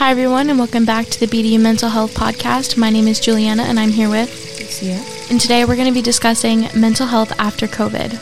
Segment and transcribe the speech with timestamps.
[0.00, 2.78] Hi, everyone, and welcome back to the BDU Mental Health Podcast.
[2.78, 4.98] My name is Juliana, and I'm here with Lucia.
[5.30, 8.18] And today we're going to be discussing mental health after COVID.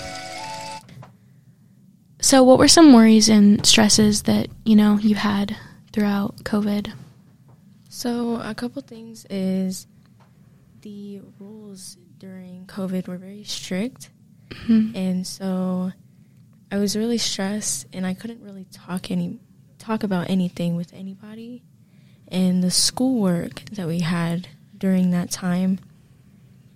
[2.20, 5.56] So, what were some worries and stresses that you know you had
[5.92, 6.92] throughout COVID?
[7.88, 9.86] So, a couple things is
[10.80, 14.10] the rules during COVID were very strict,
[14.50, 14.96] Mhm.
[14.96, 15.92] and so
[16.72, 19.38] I was really stressed, and I couldn't really talk any
[19.78, 21.62] talk about anything with anybody.
[22.28, 25.78] And the schoolwork that we had during that time,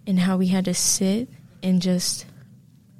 [0.06, 1.28] and how we had to sit
[1.62, 2.26] and just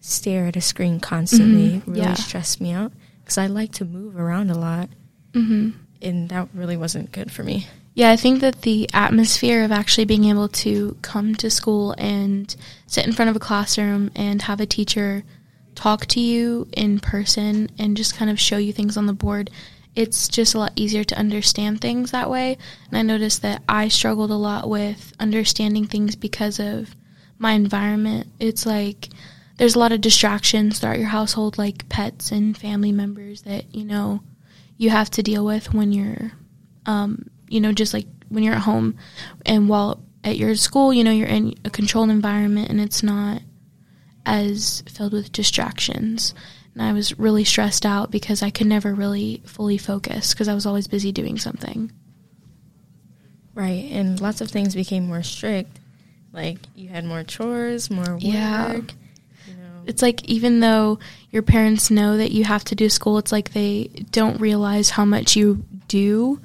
[0.01, 2.15] stare at a screen constantly, Mhm, really yeah.
[2.15, 4.89] stressed me out because I like to move around a lot,
[5.33, 5.71] Mm-hmm.
[6.03, 7.67] and that really wasn't good for me.
[7.95, 12.55] Yeah, I think that the atmosphere of actually being able to come to school and
[12.87, 15.25] sit in front of a classroom and have a teacher
[15.75, 19.51] talk to you in person and just kind of show you things on the board,
[19.95, 22.57] it's just a lot easier to understand things that way.
[22.89, 26.95] And I noticed that I struggled a lot with understanding things because of
[27.39, 28.29] my environment.
[28.41, 29.09] It's like
[29.59, 33.85] there's a lot of distractions throughout your household, like pets and family members that, you
[33.85, 34.23] know,
[34.79, 36.33] you have to deal with when you're
[36.87, 38.97] um, you know, just like when you're at home
[39.45, 43.43] and while at your school, you know, you're in a controlled environment and it's not
[44.25, 46.35] as filled with distractions.
[46.75, 50.55] And I was really stressed out because I could never really fully focus because I
[50.55, 51.93] was always busy doing something.
[53.55, 55.79] Right, and lots of things became more strict.
[56.33, 58.23] Like you had more chores, more work.
[58.23, 58.73] Yeah.
[58.73, 60.99] You know, It's like even though
[61.31, 65.05] your parents know that you have to do school, it's like they don't realize how
[65.05, 66.41] much you do.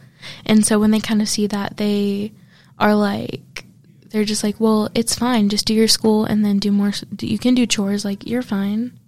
[0.46, 2.34] And so when they kind of see that, they
[2.78, 3.64] are like,
[4.10, 5.48] they're just like, well, it's fine.
[5.48, 6.92] Just do your school and then do more.
[7.22, 8.04] You can do chores.
[8.04, 9.00] Like, you're fine.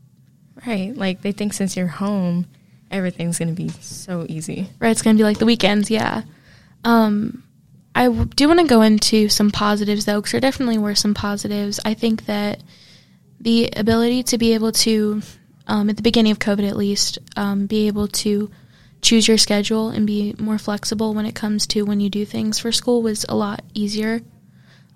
[0.66, 0.96] Right.
[0.96, 2.48] Like they think since you're home,
[2.92, 4.70] everything's gonna be so easy.
[4.80, 4.92] Right?
[4.92, 5.90] It's going to be like the weekends.
[5.92, 6.24] Yeah.
[6.84, 7.44] Um,
[7.96, 11.14] I w- do want to go into some positives though, because there definitely were some
[11.14, 11.80] positives.
[11.84, 12.62] I think that
[13.40, 15.22] the ability to be able to,
[15.68, 18.50] um, at the beginning of COVID at least, um, be able to
[19.02, 22.60] choose your schedule and be more flexible when it comes to when you do things
[22.60, 24.22] for school was a lot easier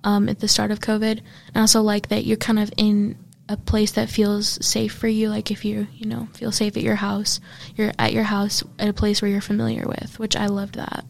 [0.03, 1.21] um, at the start of COVID.
[1.53, 3.17] And also like that you're kind of in
[3.49, 5.29] a place that feels safe for you.
[5.29, 7.39] Like if you, you know, feel safe at your house,
[7.75, 11.05] you're at your house at a place where you're familiar with, which I loved that.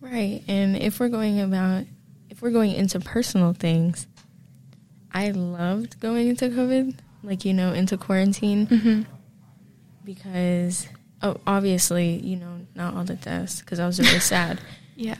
[0.00, 1.84] Right, and if we're going about,
[2.30, 4.06] if we're going into personal things,
[5.12, 9.02] I loved going into COVID, like you know, into quarantine Mm-hmm.
[10.04, 10.88] because,
[11.22, 14.60] oh, obviously, you know, not all the deaths because I was really sad.
[14.96, 15.16] Yeah.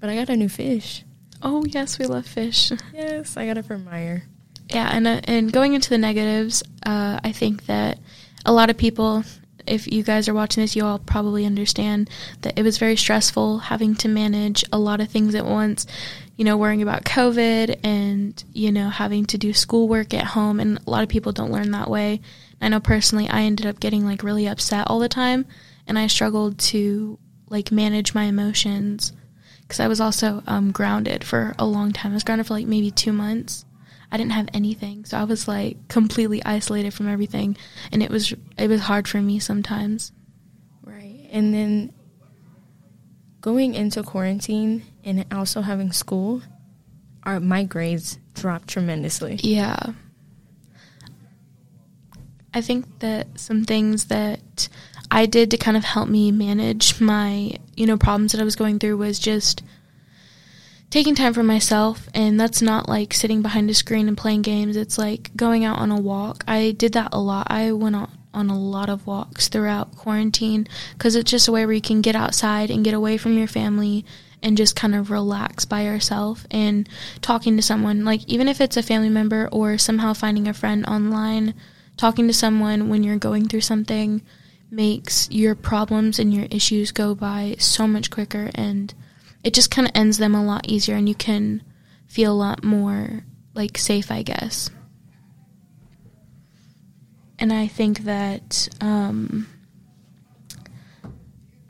[0.00, 1.04] But I got a new fish.
[1.42, 2.72] Oh yes, we love fish.
[2.92, 4.24] Yes, I got it from Meyer.
[4.70, 7.98] Yeah, and uh, and going into the negatives, uh, I think that
[8.44, 9.24] a lot of people,
[9.66, 12.10] if you guys are watching this, you all probably understand
[12.42, 15.86] that it was very stressful having to manage a lot of things at once.
[16.36, 20.78] You know, worrying about COVID and you know having to do schoolwork at home, and
[20.86, 22.20] a lot of people don't learn that way.
[22.60, 25.46] I know personally, I ended up getting like really upset all the time,
[25.86, 27.18] and I struggled to
[27.48, 29.12] like manage my emotions
[29.62, 32.12] because I was also um, grounded for a long time.
[32.12, 33.64] I was grounded for like maybe two months.
[34.10, 37.56] I didn't have anything, so I was like completely isolated from everything,
[37.92, 40.12] and it was it was hard for me sometimes.
[40.82, 41.28] Right.
[41.30, 41.92] And then
[43.40, 46.42] going into quarantine and also having school,
[47.22, 49.38] our my grades dropped tremendously.
[49.42, 49.78] Yeah.
[52.54, 54.68] I think that some things that
[55.10, 58.56] I did to kind of help me manage my, you know, problems that I was
[58.56, 59.62] going through was just
[60.90, 64.76] taking time for myself and that's not like sitting behind a screen and playing games.
[64.76, 66.44] It's like going out on a walk.
[66.48, 67.46] I did that a lot.
[67.50, 70.68] I went on on a lot of walks throughout quarantine
[70.98, 73.48] cuz it's just a way where you can get outside and get away from your
[73.48, 74.04] family
[74.42, 76.88] and just kind of relax by yourself and
[77.22, 80.84] talking to someone like even if it's a family member or somehow finding a friend
[80.86, 81.54] online
[81.96, 84.20] talking to someone when you're going through something
[84.70, 88.92] makes your problems and your issues go by so much quicker and
[89.48, 91.62] it just kind of ends them a lot easier and you can
[92.06, 93.24] feel a lot more
[93.54, 94.68] like safe i guess.
[97.38, 99.48] And i think that um,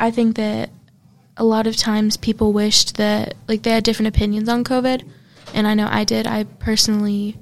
[0.01, 0.71] i think that
[1.37, 5.09] a lot of times people wished that like they had different opinions on covid
[5.55, 6.27] and i know i did.
[6.27, 7.39] I personally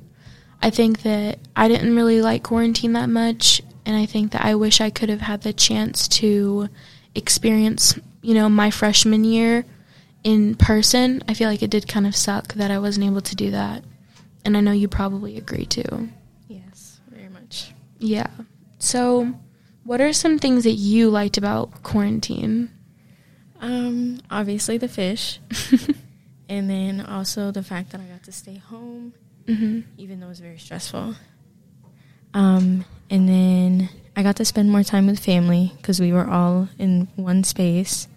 [0.60, 4.54] i think that i didn't really like quarantine that much and i think that i
[4.54, 6.68] wish i could have had the chance to
[7.14, 9.64] experience you know my freshman year
[10.26, 13.36] in person i feel like it did kind of suck that i wasn't able to
[13.36, 13.84] do that.
[14.44, 16.08] And i know you probably agree too.
[16.48, 17.72] Yes, very much.
[17.98, 18.28] yeah.
[18.78, 19.32] So
[19.84, 22.70] what are some things that you liked about quarantine?
[23.60, 25.40] Um, obviously the fish,
[26.48, 29.14] and then also the fact that I got to stay home,
[29.46, 31.14] hmm even though it was very stressful.
[32.34, 36.68] Um, and then I got to spend more time with family because we were all
[36.78, 38.08] in one space,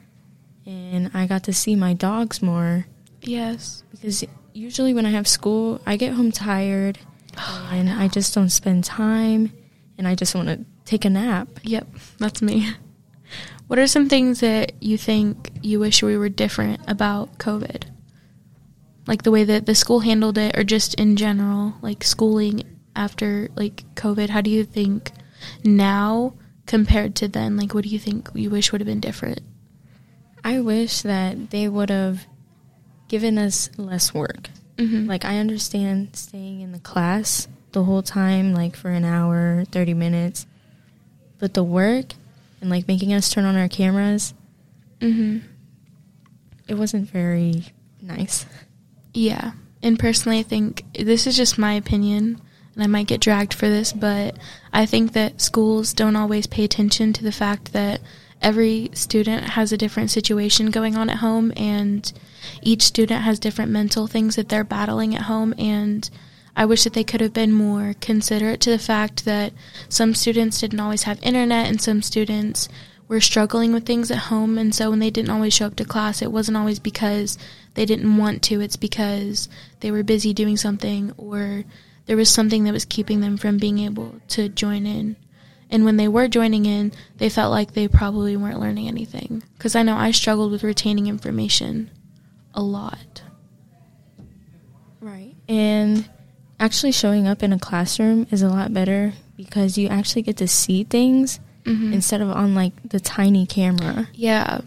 [0.69, 2.85] and I got to see my dogs more
[3.21, 3.83] Yes.
[3.91, 4.23] because
[4.53, 6.99] usually when I have school, I get home tired,
[7.37, 9.51] and I just don't spend time,
[9.97, 11.47] and I just want to take a nap.
[11.63, 11.87] Yep,
[12.19, 12.69] that's me.
[13.67, 17.83] What are some things that you think you wish we were different about COVID?
[19.05, 22.63] Like the way that the school handled it or just in general, like schooling
[22.95, 25.11] after like COVID, how do you think
[25.63, 26.33] now
[26.65, 27.57] compared to then?
[27.57, 29.41] Like what do you think you wish would have been different?
[30.43, 32.25] I wish that they would have
[33.07, 34.49] given us less work.
[34.77, 35.07] Mm-hmm.
[35.07, 39.93] Like I understand staying in the class the whole time, like for an hour, thirty
[39.93, 40.47] minutes,
[41.37, 42.13] but the work
[42.61, 44.33] and like making us turn on our cameras,
[44.99, 45.39] mm-hmm.
[46.67, 47.65] it wasn't very
[48.01, 48.45] nice.
[49.13, 49.51] Yeah.
[49.81, 52.41] And personally, I think this is just my opinion,
[52.73, 54.37] and I might get dragged for this, but
[54.73, 58.01] I think that schools don't always pay attention to the fact that
[58.41, 62.11] every student has a different situation going on at home, and
[62.61, 65.53] each student has different mental things that they're battling at home.
[65.57, 66.09] And
[66.55, 69.53] I wish that they could have been more considerate to the fact that
[69.87, 72.69] some students didn't always have internet, and some students
[73.09, 74.57] were struggling with things at home.
[74.57, 77.37] And so when they didn't always show up to class, it wasn't always because
[77.73, 79.49] they didn't want to, it's because
[79.79, 81.63] they were busy doing something or
[82.05, 85.15] there was something that was keeping them from being able to join in.
[85.69, 89.43] And when they were joining in, they felt like they probably weren't learning anything.
[89.57, 91.91] Because I know I struggled with retaining information
[92.55, 93.21] a lot.
[94.99, 95.35] Right.
[95.47, 96.09] And
[96.59, 100.47] actually showing up in a classroom is a lot better because you actually get to
[100.47, 101.93] see things Mm-hmm.
[101.93, 104.07] instead of on like the tiny camera.
[104.13, 104.61] Yeah.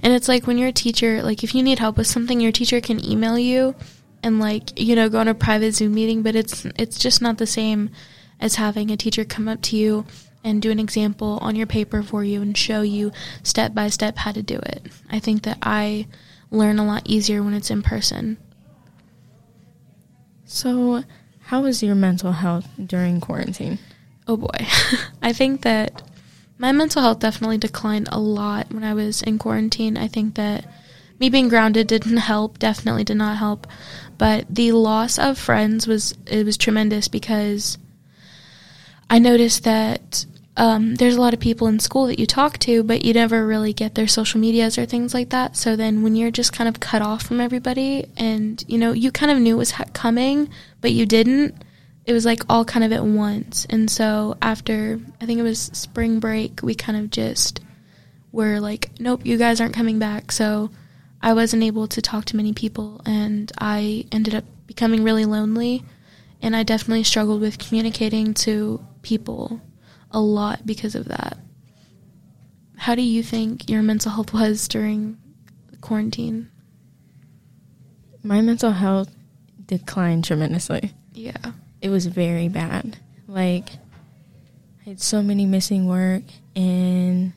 [0.00, 2.52] And it's like when you're a teacher, like if you need help with something, your
[2.52, 3.74] teacher can email you
[4.22, 7.38] and like, you know, go on a private Zoom meeting, but it's it's just not
[7.38, 7.90] the same
[8.38, 10.06] as having a teacher come up to you
[10.42, 14.18] and do an example on your paper for you and show you step by step
[14.18, 14.86] how to do it.
[15.10, 16.06] I think that I
[16.50, 18.38] learn a lot easier when it's in person.
[20.44, 21.04] So,
[21.44, 23.78] how was your mental health during quarantine?
[24.26, 24.66] Oh boy.
[25.22, 26.02] I think that
[26.58, 29.96] my mental health definitely declined a lot when I was in quarantine.
[29.96, 30.66] I think that
[31.18, 33.66] me being grounded didn't help, definitely did not help.
[34.18, 37.78] But the loss of friends was it was tremendous because
[39.10, 40.24] I noticed that
[40.56, 43.44] um, there's a lot of people in school that you talk to, but you never
[43.44, 45.56] really get their social medias or things like that.
[45.56, 49.10] So then when you're just kind of cut off from everybody and, you know, you
[49.10, 50.48] kind of knew it was ha- coming,
[50.80, 51.54] but you didn't,
[52.04, 53.66] it was like all kind of at once.
[53.68, 57.60] And so after, I think it was spring break, we kind of just
[58.30, 60.30] were like, nope, you guys aren't coming back.
[60.30, 60.70] So
[61.20, 65.84] I wasn't able to talk to many people and I ended up becoming really lonely.
[66.42, 69.60] And I definitely struggled with communicating to people
[70.10, 71.38] a lot because of that.
[72.76, 75.18] How do you think your mental health was during
[75.80, 76.50] quarantine?
[78.22, 79.14] My mental health
[79.66, 80.92] declined tremendously.
[81.12, 81.52] Yeah.
[81.80, 82.98] It was very bad.
[83.26, 83.70] Like,
[84.80, 86.24] I had so many missing work,
[86.56, 87.32] and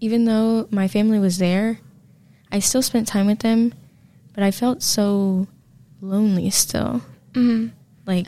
[0.00, 1.78] even though my family was there,
[2.50, 3.74] I still spent time with them,
[4.34, 5.46] but I felt so
[6.00, 7.02] lonely still.
[7.34, 7.68] hmm
[8.06, 8.26] Like,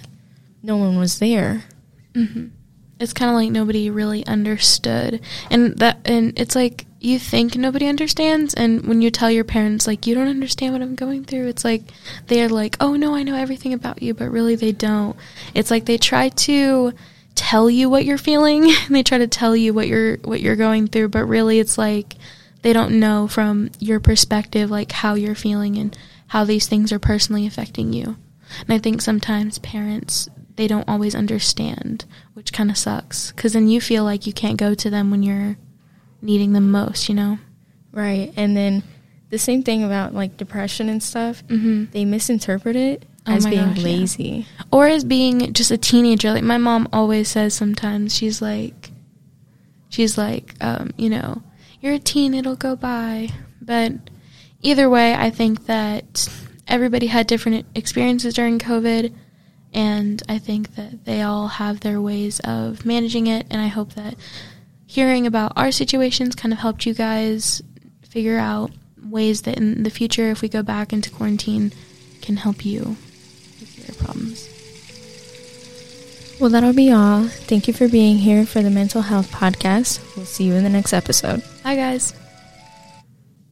[0.62, 1.64] no one was there.
[2.14, 2.46] hmm
[3.00, 7.86] It's kind of like nobody really understood, and that, and it's like you think nobody
[7.88, 11.48] understands, and when you tell your parents like you don't understand what I'm going through,
[11.48, 11.82] it's like
[12.28, 15.16] they're like, oh no, I know everything about you, but really they don't.
[15.52, 16.92] It's like they try to
[17.34, 20.54] tell you what you're feeling, and they try to tell you what you're what you're
[20.56, 22.14] going through, but really it's like
[22.62, 25.98] they don't know from your perspective like how you're feeling and
[26.32, 28.16] how these things are personally affecting you.
[28.60, 33.68] And I think sometimes parents they don't always understand, which kind of sucks cuz then
[33.68, 35.56] you feel like you can't go to them when you're
[36.20, 37.38] needing them most, you know.
[37.92, 38.32] Right.
[38.36, 38.82] And then
[39.30, 41.90] the same thing about like depression and stuff, Mhm.
[41.92, 43.84] they misinterpret it Oh as being gosh, yeah.
[43.84, 44.46] lazy.
[44.70, 46.32] Or as being just a teenager.
[46.32, 48.90] Like my mom always says sometimes she's like
[49.88, 51.42] she's like um, you know,
[51.80, 53.28] you're a teen, it'll go by.
[53.60, 53.92] But
[54.62, 56.28] either way, I think that
[56.66, 59.14] everybody had different experiences during COVID
[59.74, 63.94] and I think that they all have their ways of managing it and I hope
[63.94, 64.14] that
[64.86, 67.62] hearing about our situations kind of helped you guys
[68.02, 68.70] figure out
[69.02, 71.72] ways that in the future if we go back into quarantine
[72.20, 72.96] can help you
[73.60, 74.48] with your problems.
[76.40, 77.24] Well, that'll be all.
[77.28, 80.16] Thank you for being here for the Mental Health Podcast.
[80.16, 81.42] We'll see you in the next episode.
[81.62, 82.14] Bye, guys.